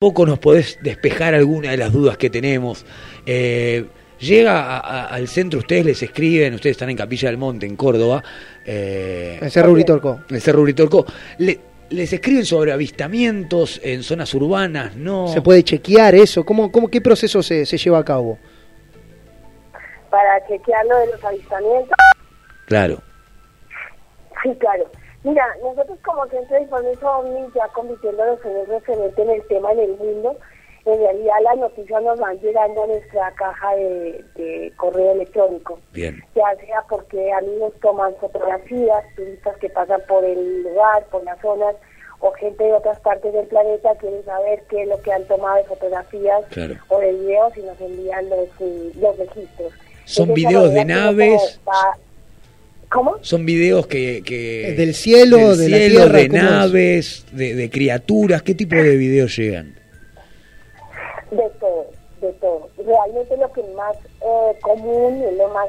poco 0.00 0.24
nos 0.24 0.38
podés 0.38 0.78
despejar 0.80 1.34
alguna 1.34 1.72
de 1.72 1.76
las 1.76 1.92
dudas 1.92 2.16
que 2.16 2.30
tenemos. 2.30 2.86
Eh, 3.26 3.84
llega 4.18 4.78
al 4.78 5.28
centro, 5.28 5.58
ustedes 5.58 5.84
les 5.84 6.02
escriben, 6.02 6.54
ustedes 6.54 6.72
están 6.72 6.88
en 6.88 6.96
Capilla 6.96 7.28
del 7.28 7.36
Monte, 7.36 7.66
en 7.66 7.76
Córdoba. 7.76 8.24
Eh, 8.64 9.38
en 9.42 9.50
Cerro 9.50 9.72
Uritorco. 9.72 10.22
En 10.30 10.40
Cerro 10.40 10.62
Uritorco. 10.62 11.04
les 11.36 12.12
escriben 12.14 12.46
sobre 12.46 12.72
avistamientos 12.72 13.78
en 13.84 14.02
zonas 14.02 14.32
urbanas, 14.32 14.96
¿no? 14.96 15.28
¿Se 15.28 15.42
puede 15.42 15.62
chequear 15.62 16.14
eso? 16.14 16.46
¿Cómo, 16.46 16.72
cómo, 16.72 16.88
¿Qué 16.88 17.02
proceso 17.02 17.42
se, 17.42 17.66
se 17.66 17.76
lleva 17.76 17.98
a 17.98 18.04
cabo? 18.06 18.38
Para 20.08 20.46
chequear 20.48 20.86
lo 20.86 20.96
de 20.96 21.06
los 21.08 21.22
avistamientos. 21.22 21.96
Claro. 22.64 23.02
Sí, 24.42 24.48
claro. 24.58 24.90
Mira, 25.22 25.44
nosotros 25.62 25.98
como 26.02 26.26
Centro 26.28 26.56
de 26.56 26.62
Información 26.62 27.04
OVNI, 27.04 27.52
ya 27.54 27.68
convirtiéndonos 27.68 28.44
en 28.44 28.56
un 28.56 28.66
referente 28.66 29.22
en 29.22 29.30
el 29.30 29.46
tema 29.48 29.72
en 29.72 29.80
el 29.80 29.96
mundo, 29.96 30.36
en 30.86 30.98
realidad 30.98 31.34
las 31.42 31.58
noticias 31.58 32.02
nos 32.02 32.18
van 32.18 32.38
llegando 32.40 32.84
a 32.84 32.86
nuestra 32.86 33.30
caja 33.32 33.74
de, 33.74 34.72
correo 34.76 35.12
electrónico. 35.12 35.78
Bien. 35.92 36.24
Ya 36.34 36.56
sea 36.64 36.82
porque 36.88 37.32
amigos 37.32 37.74
toman 37.82 38.14
fotografías, 38.16 39.04
turistas 39.14 39.56
que 39.58 39.68
pasan 39.68 40.00
por 40.08 40.24
el 40.24 40.62
lugar, 40.62 41.04
por 41.10 41.22
las 41.24 41.38
zonas, 41.40 41.76
o 42.20 42.32
gente 42.32 42.64
de 42.64 42.72
otras 42.72 42.98
partes 43.00 43.32
del 43.32 43.46
planeta 43.46 43.94
quieren 43.96 44.24
saber 44.24 44.62
qué 44.68 44.82
es 44.82 44.88
lo 44.88 45.00
que 45.02 45.12
han 45.12 45.24
tomado 45.24 45.56
de 45.56 45.64
fotografías 45.64 46.44
o 46.88 46.98
de 46.98 47.12
videos 47.12 47.56
y 47.56 47.62
nos 47.62 47.80
envían 47.80 48.28
los, 48.28 48.48
los 48.96 49.18
registros. 49.18 49.72
Son 50.04 50.32
videos 50.34 50.72
de 50.72 50.84
naves. 50.84 51.60
¿Cómo? 52.90 53.16
Son 53.22 53.46
videos 53.46 53.86
que... 53.86 54.22
que 54.24 54.70
eh, 54.70 54.74
del 54.74 54.94
cielo, 54.94 55.56
de 55.56 55.68
la 55.68 55.76
tierra, 55.78 56.18
de 56.18 56.28
naves, 56.28 57.24
de, 57.30 57.70
criaturas. 57.70 58.42
¿Qué 58.42 58.54
tipo 58.54 58.74
de 58.74 58.96
videos 58.96 59.36
llegan? 59.36 59.74
De 61.30 61.48
todo, 61.60 61.86
de 62.20 62.32
todo. 62.34 62.68
Realmente 62.84 63.36
lo 63.36 63.52
que 63.52 63.62
más 63.74 63.96
eh, 63.96 64.58
común 64.60 65.22
y 65.22 65.36
lo 65.36 65.48
más 65.50 65.68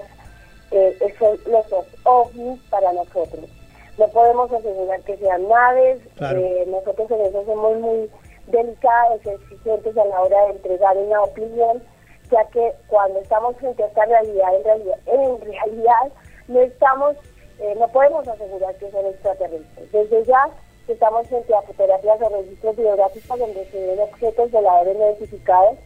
eh, 0.72 0.98
son 1.20 1.38
los 1.46 1.66
ovnis 2.04 2.60
para 2.70 2.92
nosotros. 2.94 3.46
No 3.98 4.08
podemos 4.08 4.52
asegurar 4.52 5.02
que 5.02 5.18
sean 5.18 5.48
naves. 5.48 6.00
Eh, 6.22 6.66
nosotros 6.68 7.12
en 7.12 7.22
eso 7.22 7.46
somos 7.46 7.78
muy 7.78 8.10
delicados, 8.48 9.22
exigentes 9.26 9.96
a 9.96 10.06
la 10.06 10.22
hora 10.22 10.46
de 10.46 10.52
entregar 10.54 10.98
una 10.98 11.22
opinión, 11.22 11.84
ya 12.32 12.44
que 12.50 12.72
cuando 12.88 13.20
estamos 13.20 13.56
frente 13.58 13.84
a 13.84 13.88
esta 13.88 14.06
realidad, 14.06 14.56
en 14.56 14.64
realidad, 14.64 15.00
en 15.06 15.42
realidad 15.42 16.12
no 16.48 16.62
estamos, 16.62 17.16
eh, 17.60 17.76
no 17.80 17.88
podemos 17.90 18.28
asegurar 18.28 18.76
que 18.76 18.92
son 18.92 19.06
extraterrestres. 19.06 19.92
Desde 19.92 20.26
ya 20.26 20.50
estamos 20.88 21.28
frente 21.28 21.54
a 21.54 21.62
fotografías 21.62 22.22
o 22.22 22.30
registros 22.30 22.76
biográficos 22.76 23.40
donde 23.40 23.66
se 23.66 23.88
ven 23.88 24.00
objetos 24.00 24.52
de 24.52 24.62
la 24.62 24.84
no 24.84 24.92
identificados 24.92 25.78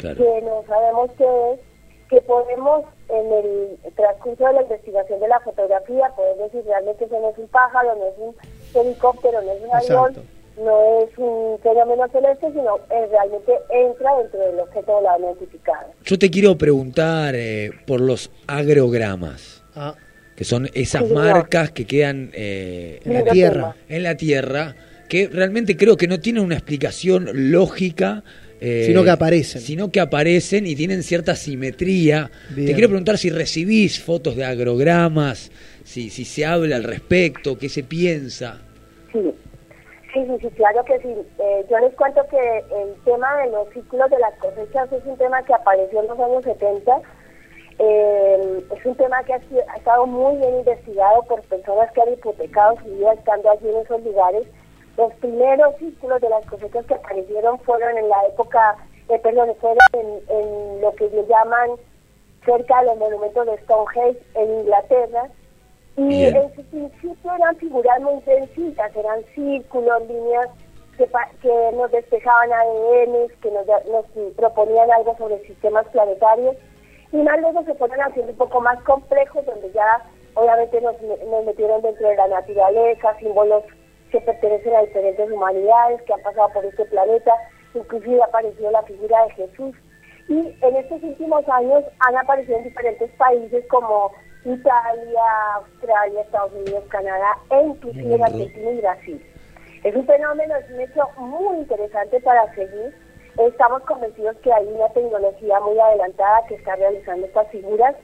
que 0.00 0.42
no 0.42 0.64
sabemos 0.66 1.10
qué 1.18 1.52
es, 1.52 1.60
que 2.08 2.20
podemos 2.22 2.84
en 3.08 3.32
el 3.32 3.94
transcurso 3.94 4.46
de 4.46 4.54
la 4.54 4.62
investigación 4.62 5.20
de 5.20 5.28
la 5.28 5.40
fotografía 5.40 6.08
poder 6.16 6.36
decir 6.38 6.64
realmente 6.64 7.04
eso 7.04 7.20
no 7.20 7.30
es 7.30 7.38
un 7.38 7.48
pájaro, 7.48 7.94
no 7.96 8.06
es 8.06 8.14
un 8.18 8.34
helicóptero, 8.74 9.42
no 9.42 9.52
es 9.52 9.62
un 9.62 9.74
avión, 9.74 10.24
no 10.64 11.02
es 11.02 11.18
un 11.18 11.58
fenómeno 11.60 12.08
celeste, 12.08 12.50
sino 12.52 12.78
eh, 12.90 13.06
realmente 13.10 13.52
entra 13.70 14.16
dentro 14.18 14.40
del 14.40 14.60
objeto 14.60 14.96
de 14.96 15.02
la 15.02 15.18
identificado. 15.18 15.86
Yo 16.04 16.18
te 16.18 16.30
quiero 16.30 16.56
preguntar 16.56 17.34
eh, 17.36 17.70
por 17.86 18.00
los 18.00 18.30
agrogramas. 18.46 19.59
Ah 19.74 19.94
que 20.40 20.44
son 20.46 20.70
esas 20.72 21.06
marcas 21.10 21.70
que 21.70 21.84
quedan 21.84 22.30
eh, 22.32 22.98
en 23.04 23.12
la 23.12 23.24
tierra. 23.24 23.76
En 23.90 24.02
la 24.02 24.16
tierra, 24.16 24.74
que 25.06 25.28
realmente 25.28 25.76
creo 25.76 25.98
que 25.98 26.08
no 26.08 26.18
tienen 26.18 26.42
una 26.42 26.54
explicación 26.54 27.28
lógica. 27.52 28.24
Eh, 28.58 28.84
sino 28.86 29.04
que 29.04 29.10
aparecen. 29.10 29.60
Sino 29.60 29.92
que 29.92 30.00
aparecen 30.00 30.66
y 30.66 30.74
tienen 30.74 31.02
cierta 31.02 31.34
simetría. 31.34 32.30
Te 32.54 32.72
quiero 32.72 32.88
preguntar 32.88 33.18
si 33.18 33.28
recibís 33.28 34.02
fotos 34.02 34.34
de 34.34 34.46
agrogramas, 34.46 35.52
si, 35.84 36.08
si 36.08 36.24
se 36.24 36.46
habla 36.46 36.76
al 36.76 36.84
respecto, 36.84 37.58
qué 37.58 37.68
se 37.68 37.82
piensa. 37.82 38.62
Sí, 39.12 39.20
sí, 40.14 40.20
sí, 40.40 40.48
claro 40.56 40.82
que 40.86 41.00
sí. 41.02 41.08
Eh, 41.38 41.66
yo 41.70 41.78
les 41.80 41.94
cuento 41.96 42.22
que 42.30 42.64
el 42.80 42.94
tema 43.04 43.42
de 43.42 43.50
los 43.50 43.68
ciclos 43.74 44.08
de 44.08 44.18
las 44.18 44.32
cosechas 44.38 44.90
es 44.90 45.04
un 45.04 45.18
tema 45.18 45.44
que 45.44 45.52
apareció 45.52 46.00
en 46.00 46.06
los 46.06 46.18
años 46.18 46.44
70 46.44 46.92
eh, 47.82 48.62
es 48.76 48.84
un 48.84 48.94
tema 48.96 49.24
que 49.24 49.32
ha, 49.32 49.76
estado 49.76 50.06
muy 50.06 50.36
bien 50.36 50.58
investigado 50.58 51.22
por 51.22 51.40
personas 51.44 51.90
que 51.92 52.02
han 52.02 52.12
hipotecado 52.12 52.76
su 52.82 52.90
vida 52.90 53.14
estando 53.14 53.50
allí 53.50 53.70
en 53.70 53.76
esos 53.76 54.04
lugares. 54.04 54.46
Los 54.98 55.14
primeros 55.14 55.74
círculos 55.78 56.20
de 56.20 56.28
las 56.28 56.44
cosechas 56.44 56.84
que 56.84 56.92
aparecieron 56.92 57.58
fueron 57.60 57.96
en 57.96 58.10
la 58.10 58.26
época, 58.26 58.76
eh, 59.08 59.18
perdón, 59.20 59.54
fueron 59.62 59.78
en, 59.94 60.82
lo 60.82 60.94
que 60.94 61.08
le 61.08 61.26
llaman 61.26 61.70
cerca 62.44 62.80
de 62.80 62.86
los 62.88 62.98
monumentos 62.98 63.46
de 63.46 63.56
Stonehenge 63.60 64.20
en 64.34 64.60
Inglaterra. 64.60 65.28
Y 65.96 66.24
en 66.24 66.54
su 66.54 66.62
principio 66.64 67.34
eran 67.34 67.56
figuras 67.56 67.98
muy 68.00 68.20
sencillas, 68.22 68.94
eran 68.94 69.24
círculos, 69.34 70.06
líneas 70.06 70.48
que, 70.98 71.08
que 71.40 71.70
nos 71.74 71.90
despejaban 71.90 72.52
ADN, 72.52 73.28
que 73.40 73.50
nos, 73.50 73.66
nos 73.66 74.34
proponían 74.36 74.90
algo 74.90 75.16
sobre 75.16 75.38
sistemas 75.46 75.86
planetarios 75.88 76.56
y 77.12 77.16
más 77.18 77.40
luego 77.40 77.64
se 77.64 77.74
fueron 77.74 78.00
haciendo 78.00 78.32
un 78.32 78.38
poco 78.38 78.60
más 78.60 78.80
complejos, 78.82 79.44
donde 79.44 79.70
ya 79.72 80.02
obviamente 80.34 80.80
nos, 80.80 80.94
metieron 81.44 81.82
dentro 81.82 82.08
de 82.08 82.16
la 82.16 82.28
naturaleza, 82.28 83.16
símbolos 83.18 83.64
que 84.10 84.20
pertenecen 84.20 84.74
a 84.74 84.82
diferentes 84.82 85.30
humanidades 85.30 86.02
que 86.02 86.12
han 86.12 86.22
pasado 86.22 86.48
por 86.52 86.64
este 86.64 86.84
planeta, 86.86 87.32
inclusive 87.74 88.22
ha 88.22 88.26
aparecido 88.26 88.70
la 88.70 88.82
figura 88.82 89.24
de 89.24 89.30
Jesús. 89.30 89.76
Y 90.28 90.56
en 90.62 90.76
estos 90.76 91.02
últimos 91.02 91.48
años 91.48 91.84
han 92.00 92.16
aparecido 92.16 92.58
en 92.58 92.64
diferentes 92.64 93.10
países 93.12 93.64
como 93.68 94.12
Italia, 94.44 95.22
Australia, 95.56 96.20
Estados 96.20 96.52
Unidos, 96.52 96.84
Canadá 96.88 97.36
e 97.50 97.62
inclusive 97.62 98.14
en 98.14 98.22
Argentina 98.22 98.70
y 98.70 98.80
Brasil. 98.80 99.26
Es 99.82 99.94
un 99.96 100.06
fenómeno, 100.06 100.54
es 100.56 100.70
un 100.70 100.80
hecho 100.80 101.08
muy 101.16 101.58
interesante 101.58 102.20
para 102.20 102.54
seguir 102.54 102.94
Estamos 103.38 103.82
convencidos 103.82 104.36
que 104.42 104.52
hay 104.52 104.66
una 104.66 104.88
tecnología 104.88 105.60
muy 105.60 105.78
adelantada 105.78 106.46
que 106.48 106.54
está 106.56 106.76
realizando 106.76 107.26
estas 107.26 107.48
figuras 107.50 107.94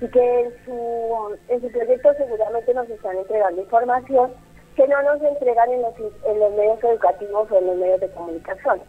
y 0.00 0.08
que 0.08 0.40
en 0.40 0.52
su, 0.64 1.38
en 1.48 1.60
su 1.60 1.70
proyecto 1.70 2.12
seguramente 2.18 2.74
nos 2.74 2.90
están 2.90 3.16
entregando 3.16 3.62
información 3.62 4.32
que 4.76 4.88
no 4.88 5.02
nos 5.02 5.22
entregan 5.22 5.70
en 5.70 5.82
los, 5.82 5.94
en 5.98 6.38
los 6.38 6.52
medios 6.54 6.82
educativos 6.82 7.50
o 7.50 7.58
en 7.58 7.66
los 7.66 7.76
medios 7.76 8.00
de 8.00 8.10
comunicación. 8.10 8.80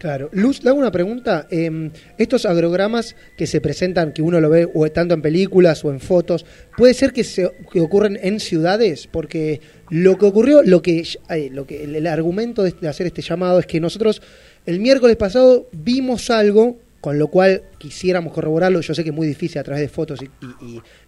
Claro. 0.00 0.30
Luz, 0.32 0.64
le 0.64 0.70
hago 0.70 0.78
una 0.78 0.90
pregunta. 0.90 1.46
Em, 1.50 1.92
estos 2.16 2.46
agrogramas 2.46 3.14
que 3.36 3.46
se 3.46 3.60
presentan, 3.60 4.14
que 4.14 4.22
uno 4.22 4.40
lo 4.40 4.48
ve 4.48 4.66
o 4.72 4.90
tanto 4.90 5.12
en 5.12 5.20
películas 5.20 5.84
o 5.84 5.90
en 5.90 6.00
fotos, 6.00 6.46
¿puede 6.74 6.94
ser 6.94 7.12
que, 7.12 7.22
se, 7.22 7.52
que 7.70 7.82
ocurren 7.82 8.18
en 8.22 8.40
ciudades? 8.40 9.06
Porque 9.06 9.60
lo 9.90 10.16
que 10.16 10.24
ocurrió, 10.24 10.62
lo 10.62 10.80
que, 10.80 11.06
lo 11.52 11.66
que 11.66 11.84
el, 11.84 12.06
argumento 12.06 12.62
de 12.62 12.88
hacer 12.88 13.08
este 13.08 13.20
llamado 13.20 13.58
es 13.58 13.66
que 13.66 13.78
nosotros 13.78 14.22
el 14.66 14.80
miércoles 14.80 15.16
pasado 15.16 15.68
vimos 15.72 16.30
algo, 16.30 16.78
con 17.00 17.18
lo 17.18 17.28
cual 17.28 17.62
quisiéramos 17.78 18.32
corroborarlo. 18.32 18.80
Yo 18.80 18.94
sé 18.94 19.02
que 19.02 19.10
es 19.10 19.16
muy 19.16 19.26
difícil 19.26 19.58
a 19.58 19.64
través 19.64 19.82
de 19.82 19.88
fotos 19.88 20.20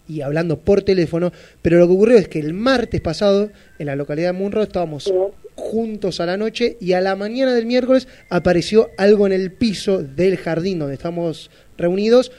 y, 0.07 0.21
hablando 0.21 0.59
por 0.59 0.81
teléfono, 0.81 1.31
pero 1.61 1.77
lo 1.77 1.87
que 1.87 1.93
ocurrió 1.93 2.17
es 2.17 2.27
que 2.27 2.39
el 2.39 2.53
martes 2.53 2.99
pasado, 3.01 3.51
en 3.79 3.85
la 3.85 3.95
localidad 3.95 4.29
de 4.29 4.39
Munro, 4.39 4.63
estábamos 4.63 5.11
juntos 5.55 6.19
a 6.19 6.25
la 6.25 6.35
noche 6.35 6.77
y 6.79 6.93
a 6.93 7.01
la 7.01 7.15
mañana 7.15 7.53
del 7.53 7.67
miércoles 7.67 8.07
apareció 8.29 8.89
algo 8.97 9.27
en 9.27 9.33
el 9.33 9.51
piso 9.51 10.01
del 10.01 10.37
jardín 10.37 10.79
donde 10.79 10.95
estamos 10.95 11.51
reunidos, 11.77 12.31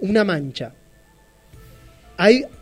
una 0.00 0.24
mancha 0.24 0.74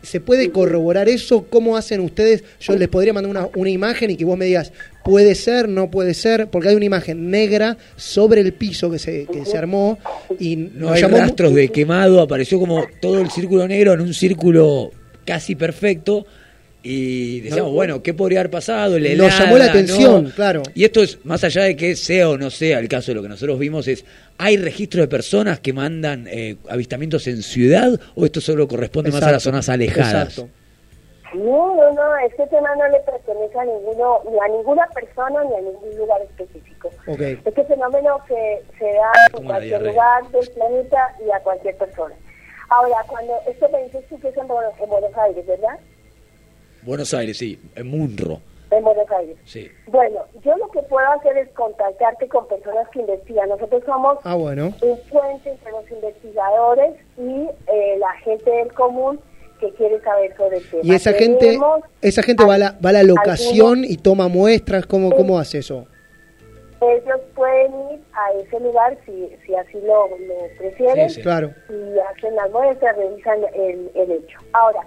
¿Se 0.01 0.21
puede 0.21 0.51
corroborar 0.51 1.09
eso? 1.09 1.45
¿Cómo 1.49 1.75
hacen 1.75 1.99
ustedes? 2.01 2.43
Yo 2.59 2.75
les 2.75 2.87
podría 2.87 3.13
mandar 3.13 3.29
una, 3.29 3.47
una, 3.55 3.69
imagen 3.69 4.11
y 4.11 4.15
que 4.15 4.25
vos 4.25 4.37
me 4.37 4.45
digas, 4.45 4.71
puede 5.03 5.35
ser, 5.35 5.67
no 5.67 5.91
puede 5.91 6.13
ser, 6.13 6.47
porque 6.49 6.69
hay 6.69 6.75
una 6.75 6.85
imagen 6.85 7.29
negra 7.29 7.77
sobre 7.95 8.41
el 8.41 8.53
piso 8.53 8.89
que 8.89 8.99
se, 8.99 9.25
que 9.25 9.45
se 9.45 9.57
armó 9.57 9.99
y 10.39 10.55
no 10.55 10.91
hay 10.91 11.01
rastros 11.01 11.53
de 11.53 11.69
quemado, 11.69 12.21
apareció 12.21 12.59
como 12.59 12.85
todo 13.01 13.19
el 13.19 13.29
círculo 13.31 13.67
negro 13.67 13.93
en 13.93 14.01
un 14.01 14.13
círculo 14.13 14.91
casi 15.25 15.55
perfecto 15.55 16.25
y 16.81 17.41
decíamos, 17.41 17.73
bueno, 17.73 18.01
¿qué 18.01 18.13
podría 18.13 18.39
haber 18.39 18.51
pasado? 18.51 18.97
Nos 18.99 19.39
llamó 19.39 19.57
la 19.57 19.65
atención, 19.65 20.31
claro. 20.35 20.63
Y 20.73 20.85
esto 20.85 21.01
es, 21.03 21.23
más 21.25 21.43
allá 21.43 21.63
de 21.63 21.75
que 21.75 21.95
sea 21.95 22.29
o 22.29 22.37
no 22.37 22.49
sea 22.49 22.79
el 22.79 22.87
caso 22.87 23.11
de 23.11 23.15
lo 23.15 23.21
que 23.21 23.27
nosotros 23.27 23.59
vimos, 23.59 23.87
es, 23.87 24.05
¿hay 24.37 24.55
registro 24.55 25.01
de 25.01 25.07
personas 25.07 25.59
que 25.59 25.73
mandan 25.73 26.27
eh, 26.29 26.55
avistamientos 26.69 27.27
en 27.27 27.43
ciudad 27.43 27.99
o 28.15 28.25
esto 28.25 28.39
solo 28.39 28.67
corresponde 28.67 29.11
más 29.11 29.23
a 29.23 29.31
las 29.31 29.43
zonas 29.43 29.67
alejadas? 29.67 30.37
Exacto. 30.37 30.49
No, 31.33 31.75
no, 31.75 31.93
no, 31.93 32.17
este 32.25 32.47
tema 32.47 32.73
no 32.75 32.87
le 32.87 32.99
pertenece 33.01 33.59
a 33.59 33.65
ninguno, 33.65 34.21
ni 34.31 34.39
a 34.39 34.47
ninguna 34.47 34.87
persona 34.87 35.43
ni 35.43 35.55
a 35.55 35.61
ningún 35.61 35.97
lugar 35.97 36.21
específico. 36.21 36.89
Este 37.05 37.63
fenómeno 37.65 38.19
que 38.27 38.63
se 38.79 38.85
da 38.85 39.11
en 39.37 39.45
cualquier 39.45 39.81
lugar 39.81 40.27
del 40.31 40.49
planeta 40.49 41.15
y 41.27 41.29
a 41.29 41.39
cualquier 41.41 41.75
persona. 41.75 42.15
Ahora, 42.69 42.97
cuando 43.07 43.33
esto 43.47 43.69
me 43.69 43.83
dices 43.83 44.03
tú 44.09 44.19
que 44.19 44.29
es 44.29 44.37
en 44.37 44.47
Buenos 44.47 45.17
Aires, 45.17 45.45
¿verdad? 45.45 45.77
Buenos 46.83 47.13
Aires, 47.13 47.37
sí, 47.37 47.59
en 47.75 47.87
Munro. 47.87 48.39
En 48.71 48.83
Buenos 48.83 49.09
Aires. 49.11 49.35
Sí. 49.45 49.67
Bueno, 49.87 50.25
yo 50.43 50.55
lo 50.57 50.67
que 50.69 50.81
puedo 50.83 51.07
hacer 51.11 51.35
es 51.37 51.49
contactarte 51.49 52.27
con 52.27 52.47
personas 52.47 52.87
que 52.89 52.99
investigan. 52.99 53.49
Nosotros 53.49 53.81
somos 53.85 54.19
Ah, 54.23 54.35
bueno. 54.35 54.67
un 54.81 54.99
puente 55.09 55.49
entre 55.49 55.71
los 55.71 55.89
investigadores 55.91 56.93
y 57.17 57.47
eh, 57.67 57.97
la 57.97 58.11
gente 58.23 58.49
del 58.49 58.71
común 58.73 59.19
que 59.59 59.71
quiere 59.73 59.99
saber 60.01 60.35
sobre 60.37 60.57
el 60.57 60.69
tema. 60.69 60.83
Y 60.83 60.91
esa 60.93 61.13
gente, 61.13 61.59
esa 62.01 62.21
gente 62.23 62.45
va 62.45 62.55
a 62.55 62.57
la, 62.59 62.77
va 62.85 62.91
a 62.91 62.93
la 62.93 63.03
locación 63.03 63.69
algunos- 63.79 63.89
y 63.89 63.97
toma 63.97 64.27
muestras, 64.27 64.85
¿cómo, 64.85 65.11
cómo 65.15 65.37
hace 65.39 65.57
eso? 65.57 65.85
Ellos 66.81 67.19
pueden 67.35 67.73
ir 67.91 67.99
a 68.13 68.31
ese 68.39 68.57
lugar 68.61 68.97
si, 69.05 69.29
si 69.45 69.53
así 69.53 69.77
lo, 69.81 70.07
lo 70.07 70.35
prefieren 70.57 71.09
Sí, 71.09 71.15
sí. 71.15 71.21
Claro. 71.21 71.51
y 71.69 71.99
hacen 71.99 72.35
las 72.37 72.49
muestras, 72.51 72.95
revisan 72.95 73.39
el, 73.53 73.91
el 73.95 74.11
hecho. 74.11 74.39
Ahora, 74.53 74.79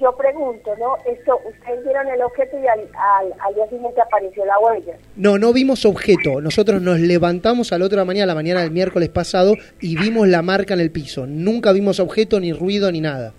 yo 0.00 0.16
pregunto, 0.16 0.70
¿no? 0.78 0.96
Esto, 1.10 1.38
ustedes 1.48 1.82
vieron 1.84 2.06
el 2.08 2.20
objeto 2.22 2.56
y 2.62 2.66
al, 2.66 2.80
al, 2.80 3.32
al 3.46 3.54
día 3.54 3.64
siguiente 3.70 4.00
apareció 4.00 4.44
la 4.44 4.58
huella. 4.58 4.96
No, 5.16 5.38
no 5.38 5.52
vimos 5.52 5.84
objeto. 5.84 6.40
Nosotros 6.40 6.82
nos 6.82 7.00
levantamos 7.00 7.72
a 7.72 7.78
la 7.78 7.84
otra 7.86 8.04
mañana, 8.04 8.26
la 8.26 8.34
mañana 8.34 8.60
del 8.62 8.70
miércoles 8.70 9.08
pasado, 9.08 9.54
y 9.80 9.96
vimos 9.96 10.28
la 10.28 10.42
marca 10.42 10.74
en 10.74 10.80
el 10.80 10.90
piso. 10.90 11.26
Nunca 11.26 11.72
vimos 11.72 12.00
objeto, 12.00 12.38
ni 12.40 12.52
ruido, 12.52 12.90
ni 12.92 13.00
nada. 13.00 13.32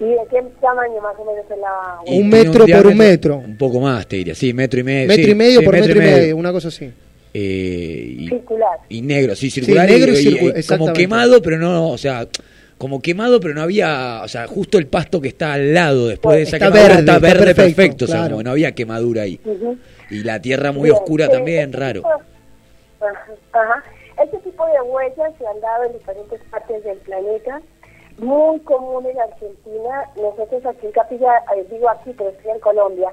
¿Y 0.00 0.04
de 0.06 0.16
qué 0.28 0.42
tamaño 0.60 1.00
más 1.00 1.14
o 1.18 1.24
menos 1.24 1.44
es 1.50 1.58
la 1.58 2.12
Y 2.12 2.20
Un 2.20 2.28
metro 2.28 2.66
por 2.66 2.86
un 2.88 2.96
metro. 2.96 3.36
Un 3.36 3.56
poco 3.56 3.80
más, 3.80 4.06
te 4.08 4.16
diría. 4.16 4.34
Sí, 4.34 4.52
metro 4.52 4.80
y 4.80 4.82
medio. 4.82 5.08
Metro 5.08 5.24
sí, 5.24 5.30
y 5.30 5.34
medio 5.34 5.60
sí, 5.60 5.64
por 5.64 5.74
metro 5.74 5.92
y 5.92 5.98
medio, 6.00 6.36
una 6.36 6.50
cosa 6.52 6.68
así. 6.68 6.90
Eh, 7.36 8.14
y, 8.18 8.28
circular? 8.28 8.78
y 8.88 9.02
negro, 9.02 9.34
sí, 9.34 9.50
circular. 9.50 9.88
negro 9.88 10.12
y 10.12 10.16
y- 10.16 10.18
y- 10.18 10.34
circu- 10.38 10.64
y 10.64 10.66
como 10.66 10.92
quemado, 10.92 11.42
pero 11.42 11.58
no, 11.58 11.88
o 11.90 11.98
sea, 11.98 12.26
como 12.84 13.00
quemado, 13.00 13.40
pero 13.40 13.54
no 13.54 13.62
había, 13.62 14.20
o 14.22 14.28
sea, 14.28 14.46
justo 14.46 14.76
el 14.76 14.86
pasto 14.88 15.18
que 15.18 15.28
está 15.28 15.54
al 15.54 15.72
lado 15.72 16.08
después 16.08 16.36
de 16.36 16.42
esa 16.42 16.56
Está 16.58 16.66
quemadura 16.66 16.88
verde, 16.96 17.00
está 17.00 17.14
está 17.16 17.26
verde 17.26 17.54
perfecto, 17.54 18.04
o 18.04 18.08
sea, 18.08 18.24
como 18.24 18.36
que 18.38 18.44
no 18.44 18.50
había 18.50 18.72
quemadura 18.74 19.22
ahí. 19.22 19.40
Y 20.10 20.22
la 20.22 20.38
tierra 20.42 20.70
muy 20.70 20.90
Bien, 20.90 20.94
oscura 20.96 21.28
también, 21.28 21.70
este 21.70 21.76
raro. 21.78 22.02
tipo- 22.02 22.22
Ajá. 23.52 23.82
Este 24.22 24.36
tipo 24.38 24.66
de 24.66 24.80
huellas 24.82 25.32
se 25.38 25.46
han 25.46 25.60
dado 25.62 25.84
en 25.84 25.92
diferentes 25.94 26.38
partes 26.50 26.84
del 26.84 26.98
planeta, 26.98 27.62
muy 28.18 28.60
común 28.60 29.06
en 29.06 29.18
Argentina. 29.18 30.04
Nosotros 30.16 30.66
aquí 30.66 30.84
en 30.84 30.92
Capilla, 30.92 31.38
eh, 31.56 31.66
digo 31.70 31.88
aquí, 31.88 32.12
pero 32.18 32.28
estoy 32.28 32.50
en 32.52 32.60
Colombia. 32.60 33.08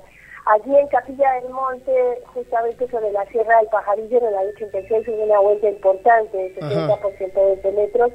Allí 0.48 0.76
en 0.76 0.88
Capilla 0.88 1.32
del 1.42 1.50
Monte, 1.54 1.92
justamente 2.34 2.90
sobre 2.90 3.10
la 3.14 3.26
Sierra 3.28 3.58
del 3.60 3.68
Pajarillo, 3.68 4.18
en 4.18 4.26
el 4.26 4.36
año 4.36 4.50
86, 4.58 5.08
hubo 5.08 5.24
una 5.24 5.40
huella 5.40 5.70
importante 5.70 6.38
de 6.38 6.56
Ajá. 6.60 6.88
70% 7.00 7.62
de 7.64 7.72
metros, 7.72 8.12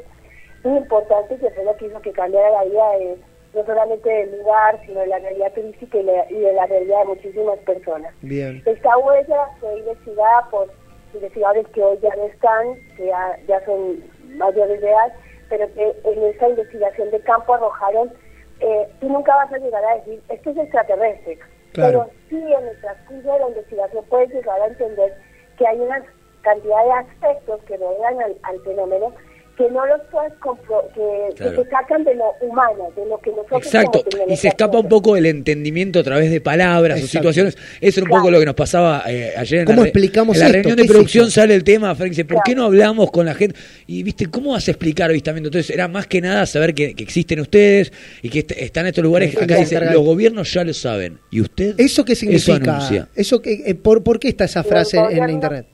muy 0.67 0.79
importante, 0.79 1.37
que 1.37 1.51
fue 1.51 1.65
lo 1.65 1.77
que 1.77 1.87
hizo 1.87 2.01
que 2.03 2.13
cambiara 2.13 2.51
la 2.51 2.65
vida 2.65 2.91
de, 2.99 3.17
no 3.55 3.65
solamente 3.65 4.09
del 4.11 4.39
lugar, 4.39 4.81
sino 4.85 5.01
de 5.01 5.07
la 5.07 5.19
realidad 5.19 5.53
turística 5.55 5.99
y, 5.99 6.03
la- 6.03 6.31
y 6.31 6.39
de 6.39 6.53
la 6.53 6.67
realidad 6.67 6.99
de 7.01 7.05
muchísimas 7.07 7.59
personas. 7.61 8.15
Bien. 8.23 8.63
Esta 8.67 8.97
huella 8.99 9.49
fue 9.61 9.79
investigada 9.79 10.49
por 10.51 10.69
investigadores 11.15 11.67
que 11.69 11.83
hoy 11.83 11.99
ya 12.03 12.15
no 12.17 12.25
están, 12.25 12.75
que 12.97 13.07
ya, 13.07 13.39
ya 13.49 13.65
son 13.65 14.05
mayores 14.37 14.81
de 14.81 14.89
edad, 14.91 15.13
pero 15.49 15.73
que 15.75 15.95
en 16.05 16.23
esta 16.25 16.49
investigación 16.49 17.11
de 17.11 17.21
campo 17.21 17.55
arrojaron, 17.55 18.13
eh, 18.61 18.89
tú 19.01 19.09
nunca 19.09 19.35
vas 19.37 19.53
a 19.53 19.59
llegar 19.59 19.85
a 19.85 19.95
decir, 19.97 20.21
esto 20.29 20.51
es 20.51 20.57
extraterrestre, 20.59 21.39
Claro. 21.73 22.07
pero 22.09 22.11
sí 22.31 22.53
en 22.53 22.67
el 22.69 22.81
transcurso 22.81 23.33
de 23.33 23.39
la 23.39 23.49
investigación 23.49 24.05
puedes 24.09 24.31
llegar 24.35 24.61
a 24.61 24.67
entender 24.67 25.15
que 25.59 25.67
hay 25.67 25.79
una 25.79 26.03
cantidad 26.43 26.85
de 26.85 26.93
aspectos 26.93 27.63
que 27.65 27.77
rodean 27.77 28.21
al, 28.23 28.37
al 28.43 28.61
fenómeno 28.63 29.13
que 29.57 29.71
no 29.71 29.87
los 29.87 30.01
puedes 30.11 30.33
compro 30.35 30.83
que, 30.95 31.01
que 31.31 31.35
Claro. 31.45 31.65
se 31.65 31.71
sacan 31.71 32.05
de 32.05 32.15
lo 32.15 32.25
humano, 32.43 32.91
de 32.95 33.07
lo 33.07 33.19
que 33.21 33.31
nosotros 33.31 33.65
Exacto, 33.65 34.05
como 34.05 34.31
y 34.33 34.37
se 34.37 34.49
escapa 34.49 34.79
un 34.79 34.89
poco 34.89 35.17
el 35.17 35.25
entendimiento 35.25 35.99
a 36.01 36.03
través 36.03 36.31
de 36.31 36.41
palabras 36.43 37.03
o 37.03 37.07
situaciones. 37.07 37.57
Eso 37.81 38.01
era 38.01 38.11
un 38.11 38.17
poco 38.19 38.31
lo 38.31 38.39
que 38.39 38.45
nos 38.45 38.55
pasaba 38.55 39.03
eh, 39.09 39.33
ayer 39.37 39.61
en 39.61 39.65
¿Cómo 39.67 39.77
la, 39.79 39.83
re- 39.85 39.89
explicamos 39.89 40.37
en 40.37 40.41
la 40.41 40.47
esto? 40.49 40.55
reunión 40.57 40.77
¿Qué 40.77 40.83
de 40.83 40.89
producción. 40.89 41.31
Sale 41.31 41.55
el 41.55 41.65
tema, 41.65 41.95
Frank 41.95 42.11
dice, 42.11 42.25
¿por 42.27 42.43
qué 42.43 42.55
no 42.55 42.65
hablamos 42.65 43.11
con 43.11 43.25
la 43.25 43.35
gente? 43.35 43.57
Y 43.87 44.03
viste, 44.03 44.27
¿cómo 44.27 44.53
vas 44.53 44.69
a 44.69 44.73
explicar 44.73 45.09
avistamiento? 45.11 45.49
Entonces 45.49 45.71
era 45.75 45.89
más 45.89 46.07
que 46.07 46.21
nada 46.21 46.45
saber 46.45 46.75
que, 46.75 46.95
que 46.95 47.03
existen 47.03 47.41
ustedes 47.41 47.93
y 48.21 48.29
que 48.29 48.41
est- 48.41 48.53
están 48.53 48.87
estos 48.87 49.03
lugares. 49.05 49.35
Acá 49.37 49.47
que 49.47 49.57
dice, 49.57 49.81
los 49.81 50.05
gobiernos 50.05 50.53
ya 50.53 50.65
lo 50.65 50.75
saben. 50.75 51.19
¿Y 51.31 51.41
usted? 51.41 51.75
¿Eso 51.79 52.05
qué 52.05 52.15
significa? 52.15 52.57
anuncia. 52.77 53.09
Eso 53.17 53.41
que, 53.41 53.63
eh, 53.67 53.75
por, 53.75 54.03
¿Por 54.03 54.19
qué 54.21 54.29
está 54.29 54.45
esa 54.45 54.63
frase 54.63 54.99
en 54.99 55.31
internet? 55.31 55.67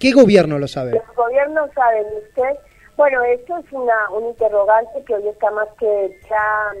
¿Qué 0.00 0.12
gobierno 0.12 0.58
lo 0.58 0.68
sabe? 0.68 0.92
Los 0.92 1.02
gobiernos 1.16 1.70
saben 1.74 2.02
usted. 2.28 2.60
Bueno, 2.98 3.22
esto 3.22 3.56
es 3.58 3.72
una, 3.72 4.10
un 4.10 4.24
interrogante 4.24 5.04
que 5.04 5.14
hoy 5.14 5.28
está 5.28 5.52
más 5.52 5.68
que 5.78 6.18
ya 6.28 6.72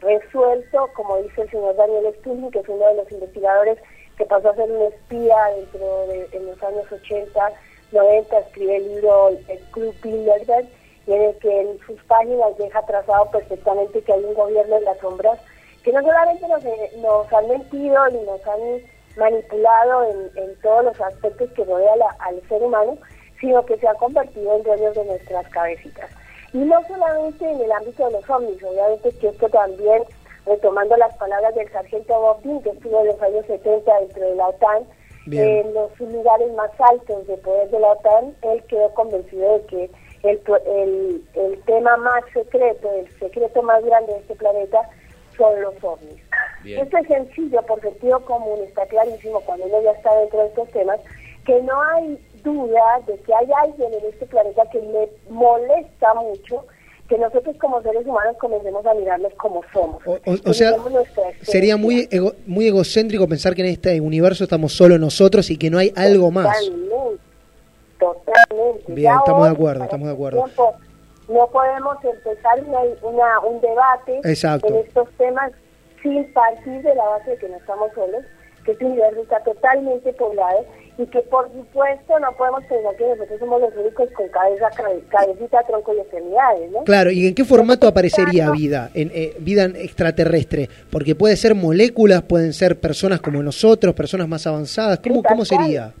resuelto, 0.00 0.90
como 0.94 1.18
dice 1.18 1.42
el 1.42 1.50
señor 1.52 1.76
Daniel 1.76 2.12
Stulin, 2.18 2.50
que 2.50 2.58
es 2.58 2.68
uno 2.68 2.84
de 2.88 2.94
los 2.96 3.12
investigadores 3.12 3.78
que 4.18 4.26
pasó 4.26 4.50
a 4.50 4.56
ser 4.56 4.68
un 4.68 4.82
espía 4.92 5.36
dentro 5.54 6.08
de 6.08 6.28
en 6.32 6.46
los 6.46 6.60
años 6.64 6.90
80, 6.90 7.52
90, 7.92 8.38
escribe 8.40 8.76
el 8.78 8.94
libro 8.96 9.28
El 9.28 9.60
Club 9.70 9.94
Bilderberg, 10.02 10.66
y 11.06 11.12
en 11.12 11.22
el 11.22 11.38
que 11.38 11.60
en 11.60 11.78
sus 11.86 12.02
páginas 12.02 12.58
deja 12.58 12.84
trazado 12.86 13.30
perfectamente 13.30 14.02
que 14.02 14.12
hay 14.12 14.24
un 14.24 14.34
gobierno 14.34 14.76
en 14.76 14.84
las 14.84 14.98
sombras 14.98 15.38
que 15.84 15.92
no 15.92 16.02
solamente 16.02 16.48
nos, 16.48 16.64
eh, 16.64 16.90
han 17.30 17.48
mentido 17.48 18.08
y 18.08 18.26
nos 18.26 18.44
han 18.44 18.60
manipulado 19.16 20.02
en, 20.34 20.60
todos 20.62 20.86
los 20.86 21.00
aspectos 21.00 21.48
que 21.52 21.64
rodea 21.64 21.94
al 22.18 22.42
ser 22.48 22.60
humano, 22.60 22.98
sino 23.40 23.64
que 23.64 23.78
se 23.78 23.88
ha 23.88 23.94
convertido 23.94 24.56
en 24.56 24.62
dueños 24.62 24.94
de 24.94 25.04
nuestras 25.04 25.48
cabecitas. 25.48 26.10
Y 26.52 26.58
no 26.58 26.82
solamente 26.86 27.48
en 27.48 27.60
el 27.60 27.72
ámbito 27.72 28.06
de 28.06 28.12
los 28.12 28.28
ovnis, 28.28 28.62
obviamente 28.62 29.10
que 29.12 29.28
esto 29.28 29.48
también, 29.48 30.02
retomando 30.46 30.96
las 30.96 31.16
palabras 31.16 31.54
del 31.54 31.70
sargento 31.70 32.20
Bob 32.20 32.42
Dean, 32.42 32.62
que 32.62 32.70
estuvo 32.70 33.00
en 33.00 33.06
los 33.08 33.22
años 33.22 33.46
70 33.46 34.00
dentro 34.00 34.22
de 34.22 34.34
la 34.34 34.48
OTAN, 34.48 34.84
en 35.30 35.74
los 35.74 36.00
lugares 36.00 36.52
más 36.54 36.70
altos 36.80 37.26
de 37.26 37.36
poder 37.36 37.70
de 37.70 37.78
la 37.78 37.92
OTAN, 37.92 38.34
él 38.42 38.62
quedó 38.68 38.92
convencido 38.94 39.58
de 39.58 39.66
que 39.66 39.90
el, 40.22 40.40
el, 40.66 41.24
el 41.34 41.62
tema 41.62 41.96
más 41.98 42.24
secreto, 42.32 42.90
el 42.92 43.08
secreto 43.18 43.62
más 43.62 43.84
grande 43.84 44.12
de 44.12 44.18
este 44.18 44.34
planeta, 44.34 44.88
son 45.36 45.60
los 45.62 45.74
ovnis. 45.82 46.20
Bien. 46.62 46.80
Esto 46.80 46.98
es 46.98 47.06
sencillo, 47.06 47.62
por 47.62 47.80
sentido 47.80 48.20
común, 48.24 48.58
está 48.66 48.84
clarísimo 48.86 49.40
cuando 49.40 49.66
uno 49.66 49.82
ya 49.82 49.92
está 49.92 50.14
dentro 50.16 50.40
de 50.40 50.46
estos 50.48 50.68
temas, 50.70 51.00
que 51.46 51.62
no 51.62 51.80
hay 51.82 52.18
duda 52.42 53.00
de 53.06 53.18
que 53.20 53.34
hay 53.34 53.48
alguien 53.64 53.92
en 53.94 54.04
este 54.12 54.26
planeta 54.26 54.62
que 54.72 54.80
le 54.80 55.10
molesta 55.30 56.14
mucho 56.14 56.64
que 57.08 57.18
nosotros 57.18 57.56
como 57.60 57.82
seres 57.82 58.06
humanos 58.06 58.36
comencemos 58.38 58.86
a 58.86 58.94
mirarnos 58.94 59.32
como 59.34 59.62
somos. 59.72 60.00
O, 60.06 60.12
o- 60.12 60.16
o 60.16 60.36
que 60.44 60.54
sea, 60.54 60.72
sería 61.42 61.76
muy 61.76 62.06
ego- 62.10 62.34
muy 62.46 62.68
egocéntrico 62.68 63.26
pensar 63.26 63.54
que 63.56 63.62
en 63.62 63.68
este 63.68 64.00
universo 64.00 64.44
estamos 64.44 64.72
solo 64.72 64.96
nosotros 64.96 65.50
y 65.50 65.56
que 65.58 65.70
no 65.70 65.78
hay 65.78 65.92
algo 65.96 66.30
más. 66.30 66.56
Totalmente, 66.56 67.20
totalmente. 67.98 68.92
Bien, 68.92 69.12
Ya 69.12 69.18
estamos 69.18 69.44
de 69.44 69.50
acuerdo, 69.50 69.84
estamos 69.84 70.06
de 70.06 70.12
este 70.12 70.16
acuerdo. 70.22 70.44
tiempo, 70.44 70.74
no 71.28 71.46
podemos 71.48 71.96
empezar 72.04 72.64
una, 72.64 72.78
una- 73.02 73.40
un 73.40 73.60
debate 73.60 74.20
Exacto. 74.24 74.68
en 74.68 74.76
estos 74.76 75.08
temas 75.18 75.52
sin 76.02 76.32
partir 76.32 76.80
de 76.82 76.94
la 76.94 77.04
base 77.04 77.30
de 77.32 77.36
que 77.38 77.48
no 77.48 77.56
estamos 77.56 77.90
solos, 77.94 78.22
que 78.64 78.72
este 78.72 78.84
universo 78.84 79.22
está 79.22 79.40
totalmente 79.42 80.12
poblado 80.14 80.64
y 80.98 81.06
que 81.06 81.20
por 81.22 81.50
supuesto 81.52 82.18
no 82.18 82.30
podemos 82.36 82.62
pensar 82.64 82.94
que 82.96 83.08
nosotros 83.08 83.38
somos 83.40 83.60
los 83.62 83.74
únicos 83.76 84.10
con 84.12 84.28
cabeza, 84.28 84.68
cabe- 84.76 85.02
cabecita, 85.08 85.62
tronco 85.62 85.94
y 85.94 86.00
extremidades, 86.00 86.70
¿no? 86.72 86.84
Claro, 86.84 87.10
¿y 87.10 87.26
en 87.26 87.34
qué 87.34 87.44
formato 87.44 87.86
aparecería 87.88 88.50
vida? 88.50 88.90
En, 88.94 89.10
eh, 89.14 89.34
vida 89.38 89.64
extraterrestre, 89.64 90.68
porque 90.90 91.14
puede 91.14 91.36
ser 91.36 91.54
moléculas, 91.54 92.22
pueden 92.22 92.52
ser 92.52 92.78
personas 92.78 93.20
como 93.20 93.42
nosotros, 93.42 93.94
personas 93.94 94.28
más 94.28 94.46
avanzadas. 94.46 94.98
¿Cómo, 95.00 95.22
cómo 95.22 95.44
sería? 95.44 95.92